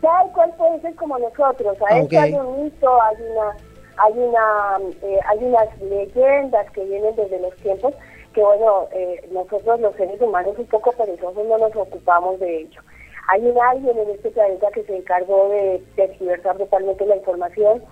Tal 0.00 0.32
cual 0.32 0.52
puede 0.58 0.80
ser 0.80 0.94
como 0.96 1.16
nosotros. 1.18 1.76
A 1.82 1.94
Ah, 1.94 2.06
hay 2.22 2.32
un 2.32 2.64
mito, 2.64 3.00
hay 3.02 3.16
una, 3.22 3.56
hay 3.98 4.12
una, 4.18 4.78
eh, 5.02 5.18
hay 5.30 5.38
unas 5.44 5.80
leyendas 5.80 6.68
que 6.72 6.84
vienen 6.84 7.14
desde 7.14 7.38
los 7.38 7.54
tiempos 7.56 7.94
que 8.32 8.42
bueno, 8.42 8.88
eh, 8.92 9.28
nosotros 9.30 9.80
los 9.80 9.94
seres 9.96 10.20
humanos 10.20 10.54
un 10.58 10.66
poco 10.66 10.92
perezosos 10.92 11.46
no 11.46 11.58
nos 11.58 11.74
ocupamos 11.76 12.40
de 12.40 12.60
ello. 12.60 12.80
Hay 13.28 13.40
un 13.46 13.58
alguien 13.58 13.96
en 13.98 14.10
este 14.10 14.30
planeta 14.30 14.68
que 14.72 14.82
se 14.84 14.96
encargó 14.96 15.48
de 15.50 15.82
tergiversar 15.94 16.56
totalmente 16.58 17.06
la 17.06 17.16
información. 17.16 17.82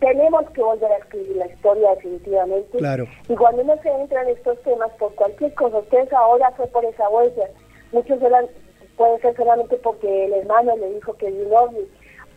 Tenemos 0.00 0.48
que 0.50 0.62
volver 0.62 0.90
a 0.92 0.98
escribir 0.98 1.36
la 1.36 1.46
historia 1.46 1.90
definitivamente. 1.94 2.78
Claro. 2.78 3.06
Y 3.28 3.34
cuando 3.34 3.62
uno 3.62 3.74
se 3.82 3.90
entra 3.90 4.22
en 4.22 4.30
estos 4.30 4.60
temas 4.62 4.90
por 4.98 5.14
cualquier 5.14 5.52
cosa, 5.54 5.78
ustedes 5.78 6.12
ahora 6.12 6.50
fue 6.52 6.66
por 6.68 6.84
esa 6.84 7.08
huella, 7.08 7.48
muchos 7.92 8.22
eran, 8.22 8.46
puede 8.96 9.20
ser 9.20 9.36
solamente 9.36 9.76
porque 9.76 10.26
el 10.26 10.32
hermano 10.34 10.76
le 10.76 10.94
dijo 10.94 11.14
que 11.14 11.26
ovni. 11.26 11.86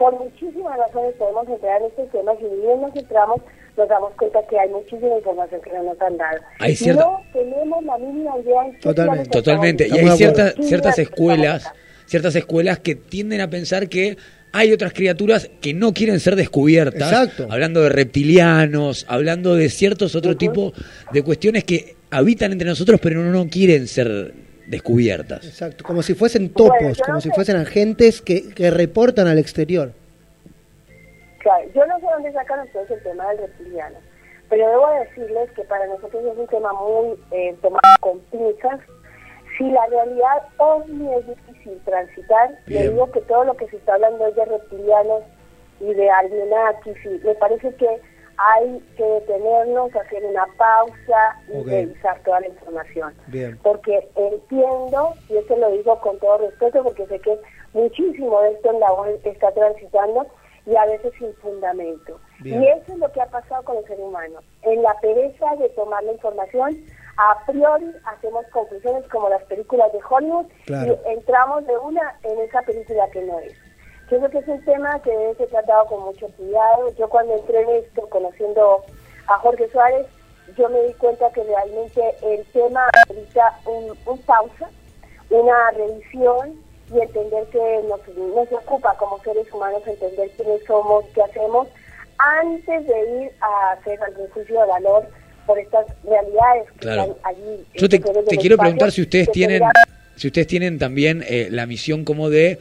Por 0.01 0.17
muchísimas 0.17 0.75
razones 0.79 1.13
podemos 1.19 1.47
entrar 1.47 1.79
en 1.79 1.87
estos 1.89 2.09
temas 2.11 2.35
y 2.41 2.43
ni 2.45 2.61
bien 2.65 2.81
nos 2.81 2.95
entramos, 2.95 3.39
nos 3.77 3.87
damos 3.87 4.11
cuenta 4.17 4.39
que 4.49 4.57
hay 4.59 4.67
muchísima 4.69 5.15
información 5.15 5.61
que 5.61 5.71
no 5.73 5.83
nos 5.83 6.01
han 6.01 6.17
dado. 6.17 6.39
Hay 6.57 6.75
cierta- 6.75 7.03
No 7.03 7.21
tenemos 7.31 7.83
la 7.85 7.97
mínima 7.99 8.39
idea 8.39 8.65
en 8.65 8.79
Totalmente. 8.79 9.29
Totalmente. 9.29 9.87
Y 9.87 9.91
hay 9.99 10.09
ciertas, 10.17 10.55
ciertas 10.59 10.97
escuelas, 10.97 11.71
ciertas 12.07 12.35
escuelas 12.35 12.79
que 12.79 12.95
tienden 12.95 13.41
a 13.41 13.49
pensar 13.51 13.89
que 13.89 14.17
hay 14.51 14.73
otras 14.73 14.91
criaturas 14.93 15.51
que 15.61 15.75
no 15.75 15.93
quieren 15.93 16.19
ser 16.19 16.35
descubiertas. 16.35 17.11
Exacto. 17.11 17.47
Hablando 17.51 17.81
de 17.83 17.89
reptilianos, 17.89 19.05
hablando 19.07 19.55
de 19.55 19.69
ciertos 19.69 20.15
otro 20.15 20.35
tipo 20.35 20.73
de 21.13 21.21
cuestiones 21.21 21.63
que 21.63 21.95
habitan 22.09 22.51
entre 22.53 22.67
nosotros, 22.67 22.99
pero 23.03 23.21
no 23.23 23.47
quieren 23.49 23.87
ser 23.87 24.33
descubiertas. 24.71 25.45
Exacto, 25.45 25.83
como 25.83 26.01
si 26.01 26.13
fuesen 26.15 26.51
topos, 26.53 26.77
Bueno, 26.79 26.95
como 27.05 27.13
no 27.15 27.21
si 27.21 27.29
sé. 27.29 27.35
fuesen 27.35 27.57
agentes 27.57 28.21
que, 28.21 28.49
que 28.53 28.71
reportan 28.71 29.27
al 29.27 29.37
exterior. 29.37 29.91
Claro, 31.39 31.65
yo 31.75 31.85
no 31.85 31.99
sé 31.99 32.05
dónde 32.05 32.31
sacan 32.33 32.59
ustedes 32.61 32.91
el 32.91 33.03
tema 33.03 33.27
del 33.29 33.39
reptiliano, 33.39 33.97
pero 34.49 34.67
debo 34.69 34.89
decirles 35.05 35.49
que 35.55 35.63
para 35.63 35.85
nosotros 35.87 36.23
es 36.25 36.37
un 36.37 36.47
tema 36.47 36.71
muy 36.73 37.17
eh, 37.31 37.55
tomado 37.61 37.81
con 37.99 38.19
pinzas. 38.31 38.79
Si 39.57 39.69
la 39.69 39.85
realidad 39.87 40.43
ovni 40.57 41.13
es 41.15 41.27
difícil 41.27 41.79
transitar, 41.85 42.51
le 42.67 42.89
digo 42.89 43.11
que 43.11 43.21
todo 43.21 43.43
lo 43.43 43.55
que 43.55 43.67
se 43.67 43.75
está 43.77 43.95
hablando 43.95 44.23
hoy 44.23 44.33
de 44.33 44.45
reptilianos 44.45 45.23
y 45.79 45.93
de 45.93 46.09
Anunnakis, 46.09 47.05
y 47.05 47.25
me 47.27 47.35
parece 47.35 47.73
que 47.75 47.87
hay 48.43 48.79
que 48.97 49.03
detenernos, 49.03 49.95
hacer 49.95 50.23
una 50.25 50.45
pausa 50.57 51.37
y 51.47 51.63
revisar 51.63 52.19
toda 52.23 52.39
la 52.41 52.47
información 52.47 53.13
Bien. 53.27 53.57
porque 53.61 54.09
entiendo, 54.15 55.13
y 55.29 55.37
esto 55.37 55.55
lo 55.57 55.69
digo 55.71 55.99
con 56.01 56.17
todo 56.19 56.39
respeto, 56.39 56.83
porque 56.83 57.05
sé 57.07 57.19
que 57.19 57.37
muchísimo 57.73 58.41
de 58.41 58.51
esto 58.53 58.71
en 58.71 58.79
la 58.79 58.91
web 58.93 59.19
está 59.23 59.51
transitando 59.51 60.25
y 60.65 60.75
a 60.75 60.85
veces 60.85 61.11
sin 61.17 61.33
fundamento. 61.35 62.19
Bien. 62.39 62.61
Y 62.63 62.67
eso 62.67 62.93
es 62.93 62.97
lo 62.99 63.11
que 63.11 63.21
ha 63.21 63.25
pasado 63.27 63.63
con 63.63 63.77
el 63.77 63.85
ser 63.85 63.99
humano. 63.99 64.39
En 64.61 64.81
la 64.83 64.93
pereza 65.01 65.55
de 65.57 65.69
tomar 65.69 66.03
la 66.03 66.11
información, 66.13 66.83
a 67.17 67.45
priori 67.45 67.91
hacemos 68.05 68.45
conclusiones 68.51 69.03
como 69.09 69.29
las 69.29 69.43
películas 69.43 69.91
de 69.93 69.99
Hollywood 70.07 70.45
Claro. 70.65 70.97
y 71.05 71.09
entramos 71.11 71.65
de 71.65 71.77
una 71.77 72.15
en 72.23 72.39
esa 72.41 72.61
película 72.61 73.07
que 73.11 73.21
no 73.23 73.39
es. 73.39 73.53
Yo 74.11 74.17
creo 74.17 74.29
que 74.29 74.39
es 74.39 74.47
un 74.47 74.65
tema 74.65 75.01
que 75.01 75.09
debe 75.09 75.35
ser 75.35 75.47
tratado 75.47 75.85
con 75.85 76.03
mucho 76.03 76.27
cuidado. 76.37 76.93
Yo 76.99 77.07
cuando 77.07 77.33
entré 77.33 77.61
en 77.61 77.69
esto, 77.83 78.01
conociendo 78.09 78.83
a 79.27 79.37
Jorge 79.37 79.69
Suárez, 79.69 80.05
yo 80.57 80.67
me 80.67 80.81
di 80.83 80.93
cuenta 80.95 81.31
que 81.31 81.41
realmente 81.43 82.01
el 82.21 82.43
tema 82.47 82.89
necesita 83.07 83.57
un, 83.65 83.95
un 84.05 84.17
pausa, 84.23 84.69
una 85.29 85.71
revisión 85.71 86.55
y 86.93 86.99
entender 86.99 87.45
que 87.53 87.79
nos, 87.87 88.01
nos 88.35 88.51
ocupa 88.51 88.93
como 88.97 89.17
seres 89.23 89.47
humanos 89.53 89.81
entender 89.87 90.29
quiénes 90.35 90.61
somos, 90.65 91.05
qué 91.15 91.21
hacemos, 91.21 91.69
antes 92.17 92.85
de 92.85 93.23
ir 93.23 93.31
a 93.39 93.71
hacer 93.71 93.97
algún 94.03 94.27
juicio 94.31 94.59
de 94.59 94.67
valor 94.67 95.05
por 95.45 95.57
estas 95.57 95.85
realidades 96.03 96.69
que 96.73 96.79
Claro. 96.79 97.01
están 97.03 97.33
allí. 97.33 97.65
Yo 97.75 97.87
te, 97.87 97.97
te 97.97 98.01
quiero 98.01 98.55
espacio, 98.55 98.57
preguntar 98.57 98.91
si 98.91 99.01
ustedes 99.03 99.31
tienen, 99.31 99.63
si 100.17 100.27
ustedes 100.27 100.47
tienen 100.47 100.77
también 100.77 101.23
eh, 101.25 101.47
la 101.49 101.65
misión 101.65 102.03
como 102.03 102.29
de 102.29 102.59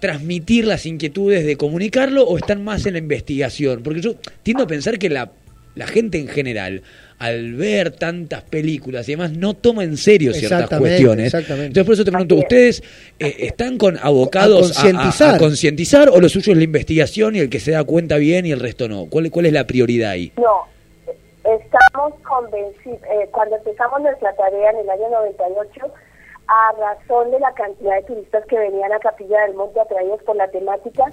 transmitir 0.00 0.66
las 0.66 0.86
inquietudes, 0.86 1.44
de 1.46 1.56
comunicarlo, 1.56 2.24
o 2.24 2.36
están 2.38 2.64
más 2.64 2.86
en 2.86 2.94
la 2.94 2.98
investigación. 2.98 3.82
Porque 3.82 4.00
yo 4.00 4.14
tiendo 4.42 4.64
a 4.64 4.66
pensar 4.66 4.98
que 4.98 5.08
la, 5.10 5.30
la 5.74 5.86
gente 5.86 6.18
en 6.18 6.26
general, 6.28 6.82
al 7.18 7.54
ver 7.54 7.90
tantas 7.90 8.42
películas 8.42 9.06
y 9.08 9.12
demás, 9.12 9.32
no 9.32 9.54
toma 9.54 9.84
en 9.84 9.96
serio 9.98 10.32
ciertas 10.32 10.62
Exactamente, 10.62 10.88
cuestiones. 10.96 11.26
exactamente. 11.26 11.66
Entonces 11.66 11.84
por 11.84 11.94
eso 11.94 12.04
te 12.04 12.10
pregunto. 12.12 12.34
¿ustedes 12.36 12.82
eh, 13.18 13.36
están 13.40 13.76
con 13.76 13.98
abocados 14.02 14.78
A 15.22 15.36
concientizar. 15.38 16.08
o 16.08 16.18
lo 16.20 16.28
suyo 16.30 16.52
es 16.52 16.58
la 16.58 16.64
investigación 16.64 17.36
y 17.36 17.40
el 17.40 17.50
que 17.50 17.60
se 17.60 17.72
da 17.72 17.84
cuenta 17.84 18.16
bien 18.16 18.46
y 18.46 18.52
el 18.52 18.60
resto 18.60 18.88
no? 18.88 19.06
¿Cuál, 19.06 19.30
cuál 19.30 19.46
es 19.46 19.52
la 19.52 19.66
prioridad 19.66 20.12
ahí? 20.12 20.32
No, 20.38 20.64
estamos 21.44 22.14
convencidos, 22.22 22.98
eh, 23.02 23.28
cuando 23.30 23.56
empezamos 23.56 24.00
nuestra 24.00 24.34
tarea 24.34 24.70
en 24.70 24.78
el 24.78 24.88
año 24.90 25.10
98, 25.10 25.92
a 26.52 26.72
razón 26.72 27.30
de 27.30 27.38
la 27.38 27.52
cantidad 27.54 27.94
de 27.94 28.02
turistas 28.02 28.44
que 28.46 28.58
venían 28.58 28.92
a 28.92 28.98
Capilla 28.98 29.42
del 29.42 29.54
Monte 29.54 29.78
atraídos 29.80 30.20
por 30.24 30.34
la 30.34 30.48
temática, 30.48 31.04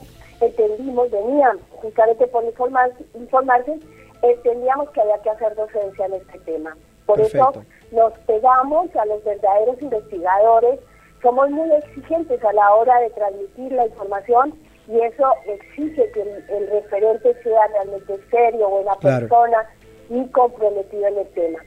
entendimos, 0.41 1.11
venían 1.11 1.59
justamente 1.81 2.25
por 2.27 2.43
informar- 2.43 2.91
informarse, 3.13 3.77
entendíamos 4.23 4.89
que 4.89 5.01
había 5.01 5.21
que 5.21 5.29
hacer 5.29 5.53
docencia 5.55 6.05
en 6.07 6.13
este 6.15 6.39
tema. 6.39 6.75
Por 7.05 7.17
Perfecto. 7.17 7.49
eso 7.51 7.63
nos 7.91 8.13
pegamos 8.25 8.93
a 8.95 9.05
los 9.05 9.23
verdaderos 9.23 9.79
investigadores, 9.81 10.79
somos 11.21 11.49
muy 11.51 11.71
exigentes 11.71 12.43
a 12.43 12.53
la 12.53 12.73
hora 12.75 12.99
de 12.99 13.09
transmitir 13.11 13.71
la 13.73 13.85
información 13.85 14.53
y 14.87 14.99
eso 15.01 15.33
exige 15.45 16.11
que 16.13 16.21
el, 16.21 16.45
el 16.49 16.67
referente 16.71 17.35
sea 17.43 17.67
realmente 17.67 18.17
serio, 18.31 18.69
buena 18.69 18.95
Claro. 18.95 19.19
persona 19.27 19.69
y 20.09 20.25
comprometido 20.31 21.05
en 21.07 21.17
el 21.19 21.27
tema. 21.29 21.59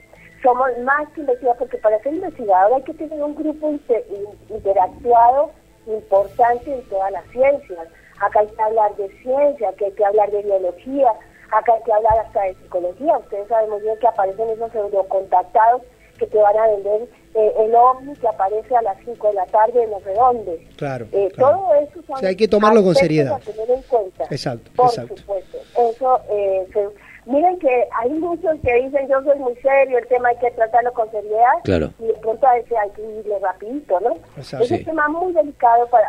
Somos 0.43 0.69
más 0.83 1.07
que 1.09 1.21
investigadores 1.21 1.59
porque 1.59 1.77
para 1.77 1.99
ser 2.01 2.13
investigador 2.13 2.73
hay 2.77 2.83
que 2.83 2.93
tener 2.93 3.21
un 3.23 3.35
grupo 3.35 3.69
inter- 3.69 4.05
in- 4.09 4.55
interactuado 4.55 5.51
importante 5.87 6.73
en 6.73 6.81
todas 6.89 7.11
las 7.11 7.23
ciencias. 7.31 7.87
Acá 8.19 8.39
hay 8.39 8.47
que 8.47 8.61
hablar 8.61 8.95
de 8.95 9.09
ciencia, 9.21 9.69
acá 9.69 9.85
hay 9.85 9.91
que 9.91 10.05
hablar 10.05 10.31
de 10.31 10.41
biología, 10.43 11.11
acá 11.51 11.73
hay 11.73 11.83
que 11.83 11.93
hablar 11.93 12.19
hasta 12.25 12.41
de 12.43 12.53
psicología. 12.55 13.17
Ustedes 13.17 13.47
saben 13.47 13.69
muy 13.69 13.81
bien 13.81 13.97
que 13.99 14.07
aparecen 14.07 14.49
esos 14.49 14.73
eurocontactados 14.75 15.81
que 16.19 16.27
te 16.27 16.37
van 16.37 16.55
a 16.55 16.67
vender 16.67 17.07
eh, 17.33 17.53
el 17.59 17.73
ovni 17.73 18.13
que 18.15 18.27
aparece 18.27 18.75
a 18.75 18.81
las 18.83 18.97
5 19.05 19.27
de 19.29 19.33
la 19.33 19.45
tarde 19.47 19.83
en 19.83 19.89
no 19.89 19.99
sé 20.01 20.13
dónde. 20.13 20.67
Claro, 20.77 21.07
Eh, 21.11 21.31
claro. 21.35 21.57
Todo 21.57 21.73
eso 21.75 22.01
son 22.05 22.15
O 22.15 22.19
sea, 22.19 22.29
hay 22.29 22.35
que 22.35 22.47
tomarlo 22.47 22.83
con 22.83 22.93
seriedad. 22.93 23.33
a 23.33 23.39
tener 23.39 23.71
en 23.71 23.81
cuenta. 23.83 24.25
Exacto, 24.29 24.69
Por 24.75 24.85
exacto. 24.87 25.17
supuesto. 25.17 25.57
Eso, 25.79 26.19
eh, 26.29 26.67
se- 26.73 26.89
miren 27.31 27.57
que 27.59 27.87
hay 27.99 28.09
muchos 28.11 28.51
que 28.63 28.73
dicen 28.83 29.07
yo 29.09 29.23
soy 29.23 29.37
muy 29.39 29.55
serio, 29.55 29.97
el 29.97 30.07
tema 30.07 30.29
hay 30.29 30.37
que 30.37 30.51
tratarlo 30.51 30.91
con 30.93 31.09
seriedad. 31.11 31.53
Claro. 31.63 31.91
Y 31.99 32.07
de 32.07 32.13
pronto 32.15 32.45
a 32.47 32.53
veces 32.55 32.73
hay 32.83 32.89
que 32.91 33.01
irle 33.01 33.39
rapidito, 33.41 33.99
¿no? 34.01 34.17
Exacto. 34.37 34.63
Es 34.63 34.69
Sí. 34.69 34.75
un 34.75 34.83
tema 34.85 35.07
muy 35.09 35.33
delicado 35.33 35.87
para 35.87 36.07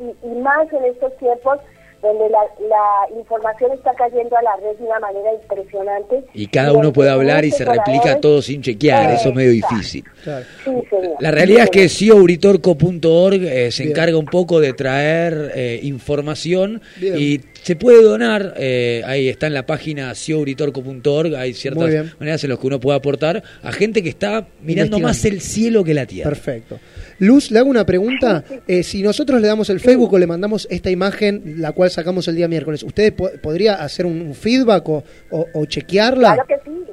y, 0.00 0.26
y 0.26 0.34
más 0.40 0.72
en 0.72 0.84
estos 0.84 1.16
tiempos 1.18 1.58
donde 2.00 2.30
la, 2.30 2.38
la 2.68 3.18
información 3.18 3.72
está 3.72 3.92
cayendo 3.94 4.36
a 4.36 4.42
la 4.42 4.54
red 4.58 4.76
de 4.78 4.84
una 4.84 5.00
manera 5.00 5.34
impresionante. 5.34 6.22
Y 6.32 6.46
cada 6.46 6.72
uno 6.72 6.92
puede 6.92 7.10
hablar 7.10 7.44
y 7.44 7.50
se 7.50 7.64
replica 7.64 8.20
todo 8.20 8.40
sin 8.40 8.62
chequear, 8.62 9.10
eso 9.14 9.30
es 9.30 9.34
medio 9.34 9.50
difícil. 9.50 10.04
Claro. 10.22 10.44
Sí, 10.62 10.70
señor. 10.88 11.16
La 11.18 11.32
realidad 11.32 11.64
es 11.64 11.70
que 11.70 11.88
ciouritorco.org 11.88 13.34
eh, 13.42 13.72
se 13.72 13.82
Bien. 13.82 13.92
encarga 13.96 14.16
un 14.16 14.26
poco 14.26 14.60
de 14.60 14.74
traer 14.74 15.50
eh, 15.56 15.80
información 15.82 16.80
Bien. 16.98 17.14
y 17.18 17.40
se 17.68 17.76
puede 17.76 18.02
donar, 18.02 18.54
eh, 18.56 19.02
ahí 19.04 19.28
está 19.28 19.46
en 19.46 19.52
la 19.52 19.66
página 19.66 20.14
ciouritorco.org, 20.14 21.34
hay 21.36 21.52
ciertas 21.52 21.84
maneras 22.18 22.42
en 22.42 22.48
las 22.50 22.58
que 22.58 22.66
uno 22.66 22.80
puede 22.80 22.96
aportar 22.96 23.42
a 23.62 23.72
gente 23.72 24.02
que 24.02 24.08
está 24.08 24.46
mirando 24.62 24.98
más 24.98 25.22
el 25.26 25.40
cielo 25.42 25.84
que 25.84 25.92
la 25.92 26.06
tierra. 26.06 26.30
Perfecto. 26.30 26.78
Luz, 27.18 27.50
le 27.50 27.58
hago 27.58 27.68
una 27.68 27.84
pregunta. 27.84 28.42
Eh, 28.66 28.82
si 28.82 29.02
nosotros 29.02 29.40
le 29.42 29.48
damos 29.48 29.68
el 29.68 29.80
Facebook 29.80 30.14
o 30.14 30.18
le 30.18 30.26
mandamos 30.26 30.66
esta 30.70 30.90
imagen, 30.90 31.56
la 31.60 31.72
cual 31.72 31.90
sacamos 31.90 32.26
el 32.28 32.36
día 32.36 32.48
miércoles, 32.48 32.82
¿usted 32.82 33.12
po- 33.14 33.30
podría 33.42 33.74
hacer 33.74 34.06
un, 34.06 34.20
un 34.22 34.34
feedback 34.34 34.88
o, 34.88 35.04
o- 35.30 35.46
o 35.52 35.64
chequearla? 35.66 36.34
Claro 36.34 36.46
que 36.48 36.56
sí. 36.64 36.84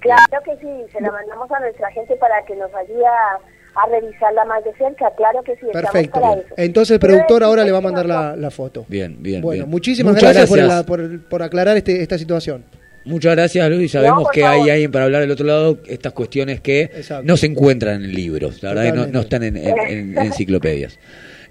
Claro 0.00 0.42
que 0.44 0.52
sí. 0.62 0.92
Se 0.92 1.00
la 1.02 1.10
mandamos 1.12 1.50
a 1.50 1.60
nuestra 1.60 1.90
gente 1.92 2.16
para 2.16 2.42
que 2.46 2.56
nos 2.56 2.70
ayude 2.74 3.04
a, 3.06 3.38
a 3.74 3.88
revisarla 3.88 4.44
más 4.46 4.64
de 4.64 4.72
cerca. 4.74 5.10
Claro 5.16 5.42
que 5.44 5.54
sí. 5.56 5.66
Perfecto. 5.72 6.20
para 6.20 6.34
eso. 6.40 6.54
Entonces 6.56 6.94
el 6.94 7.00
productor 7.00 7.42
ahora 7.44 7.64
le 7.64 7.72
va 7.72 7.78
a 7.78 7.82
mandar 7.82 8.06
la, 8.06 8.36
la 8.36 8.50
foto. 8.50 8.84
Bien, 8.88 9.16
bien. 9.20 9.40
Bueno, 9.42 9.64
bien. 9.64 9.70
muchísimas 9.70 10.14
gracias, 10.16 10.48
por, 10.48 10.58
la- 10.58 10.84
por- 10.84 11.20
por 11.28 11.42
aclarar 11.42 11.76
este- 11.76 12.02
esta 12.02 12.18
situación. 12.18 12.64
Muchas 13.04 13.34
gracias, 13.34 13.70
Luis. 13.70 13.92
Sabemos 13.92 14.28
que 14.30 14.44
hay 14.44 14.68
alguien 14.68 14.90
para 14.92 15.06
hablar 15.06 15.22
del 15.22 15.30
otro 15.30 15.46
lado 15.46 15.78
estas 15.86 16.12
cuestiones 16.12 16.60
que 16.60 16.82
Exacto. 16.82 17.24
no 17.26 17.36
se 17.36 17.46
encuentran 17.46 18.04
en 18.04 18.12
libros, 18.14 18.62
la 18.62 18.70
verdad 18.74 18.84
que 18.84 18.92
no, 18.92 19.06
no 19.06 19.20
están 19.20 19.42
en, 19.42 19.56
en- 19.56 19.78
en 19.78 20.18
enciclopedias. 20.18 20.98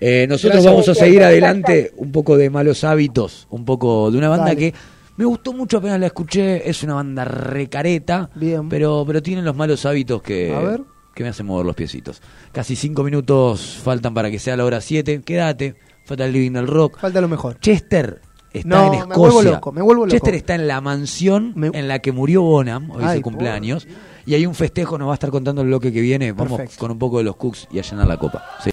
Eh, 0.01 0.27
nosotros 0.29 0.63
Gracias. 0.63 0.71
vamos 0.73 0.89
a 0.89 0.95
seguir 0.95 1.23
adelante 1.23 1.91
un 1.97 2.11
poco 2.11 2.37
de 2.37 2.49
malos 2.49 2.83
hábitos, 2.83 3.47
un 3.49 3.65
poco 3.65 4.11
de 4.11 4.17
una 4.17 4.29
banda 4.29 4.45
Dale. 4.45 4.57
que 4.57 4.73
me 5.17 5.25
gustó 5.25 5.51
mucho 5.51 5.79
apenas 5.79 5.99
la 5.99 6.05
escuché, 6.05 6.69
es 6.69 6.83
una 6.83 6.93
banda 6.93 7.25
recareta, 7.25 8.29
Bien. 8.35 8.69
pero 8.69 9.03
pero 9.05 9.21
tienen 9.21 9.43
los 9.43 9.55
malos 9.55 9.85
hábitos 9.85 10.21
que, 10.21 10.53
A 10.53 10.59
ver. 10.61 10.81
Que 11.19 11.23
me 11.25 11.29
hacen 11.31 11.45
mover 11.45 11.65
los 11.65 11.75
piecitos. 11.75 12.21
Casi 12.53 12.77
cinco 12.77 13.03
minutos 13.03 13.77
faltan 13.83 14.13
para 14.13 14.31
que 14.31 14.39
sea 14.39 14.55
la 14.55 14.63
hora 14.63 14.79
siete, 14.79 15.21
quédate, 15.21 15.75
falta 16.05 16.23
el 16.25 16.31
living 16.31 16.51
del 16.53 16.65
rock. 16.65 16.97
Falta 16.97 17.19
lo 17.19 17.27
mejor. 17.27 17.59
Chester 17.59 18.21
está 18.53 18.67
No, 18.69 18.85
en 18.85 18.91
me 18.91 18.97
Escocia. 18.99 19.17
vuelvo 19.17 19.41
loco, 19.43 19.71
me 19.73 19.81
vuelvo 19.81 20.05
loco. 20.05 20.15
Chester 20.15 20.33
está 20.35 20.55
en 20.55 20.67
la 20.67 20.79
mansión 20.79 21.51
Me- 21.57 21.71
en 21.73 21.87
la 21.89 21.99
que 21.99 22.13
murió 22.13 22.41
Bonham, 22.41 22.89
hoy 22.91 23.03
es 23.03 23.15
su 23.15 23.21
cumpleaños, 23.21 23.85
y 24.25 24.33
hay 24.35 24.45
un 24.45 24.55
festejo, 24.55 24.97
nos 24.97 25.07
va 25.09 25.11
a 25.11 25.15
estar 25.15 25.29
contando 25.29 25.61
el 25.61 25.67
bloque 25.67 25.91
que 25.91 26.01
viene. 26.01 26.31
Vamos 26.31 26.57
Perfecto. 26.57 26.79
con 26.79 26.91
un 26.91 26.97
poco 26.99 27.17
de 27.17 27.25
los 27.25 27.35
Cooks 27.35 27.67
y 27.71 27.79
a 27.79 27.81
llenar 27.81 28.07
la 28.07 28.17
copa. 28.17 28.43
Sí. 28.63 28.67